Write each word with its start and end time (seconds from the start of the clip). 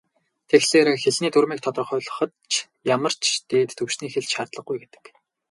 Тэгэхээр, 0.49 0.87
хэлний 1.03 1.31
дүрмийг 1.33 1.61
тодорхойлоход 1.63 2.31
ямар 2.95 3.13
ч 3.23 3.23
"дээд 3.49 3.69
түвшний 3.77 4.09
хэл" 4.11 4.27
шаардлагагүй 4.33 4.77
гэдэг. 4.81 5.03